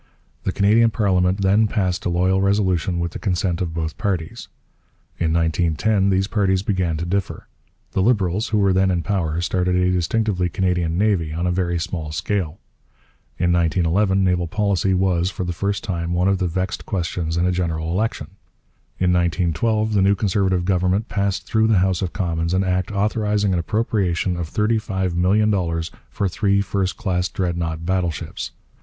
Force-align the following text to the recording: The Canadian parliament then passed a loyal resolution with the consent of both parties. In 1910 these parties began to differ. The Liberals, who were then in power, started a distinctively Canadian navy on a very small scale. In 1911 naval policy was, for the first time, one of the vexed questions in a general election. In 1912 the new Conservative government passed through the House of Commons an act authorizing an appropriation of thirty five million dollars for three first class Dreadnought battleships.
The 0.45 0.51
Canadian 0.51 0.89
parliament 0.89 1.41
then 1.43 1.67
passed 1.67 2.03
a 2.07 2.09
loyal 2.09 2.41
resolution 2.41 2.97
with 2.97 3.11
the 3.11 3.19
consent 3.19 3.61
of 3.61 3.71
both 3.75 3.99
parties. 3.99 4.47
In 5.19 5.31
1910 5.31 6.09
these 6.09 6.25
parties 6.25 6.63
began 6.63 6.97
to 6.97 7.05
differ. 7.05 7.47
The 7.91 8.01
Liberals, 8.01 8.47
who 8.47 8.57
were 8.57 8.73
then 8.73 8.89
in 8.89 9.03
power, 9.03 9.39
started 9.41 9.75
a 9.75 9.91
distinctively 9.91 10.49
Canadian 10.49 10.97
navy 10.97 11.31
on 11.33 11.45
a 11.45 11.51
very 11.51 11.77
small 11.77 12.11
scale. 12.11 12.57
In 13.37 13.53
1911 13.53 14.23
naval 14.23 14.47
policy 14.47 14.95
was, 14.95 15.29
for 15.29 15.43
the 15.43 15.53
first 15.53 15.83
time, 15.83 16.13
one 16.13 16.27
of 16.27 16.39
the 16.39 16.47
vexed 16.47 16.87
questions 16.87 17.37
in 17.37 17.45
a 17.45 17.51
general 17.51 17.91
election. 17.91 18.29
In 18.97 19.13
1912 19.13 19.93
the 19.93 20.01
new 20.01 20.15
Conservative 20.15 20.65
government 20.65 21.09
passed 21.09 21.45
through 21.45 21.67
the 21.67 21.77
House 21.77 22.01
of 22.01 22.11
Commons 22.11 22.55
an 22.55 22.63
act 22.63 22.89
authorizing 22.89 23.53
an 23.53 23.59
appropriation 23.59 24.35
of 24.35 24.47
thirty 24.49 24.79
five 24.79 25.15
million 25.15 25.51
dollars 25.51 25.91
for 26.09 26.27
three 26.27 26.59
first 26.59 26.97
class 26.97 27.29
Dreadnought 27.29 27.85
battleships. 27.85 28.49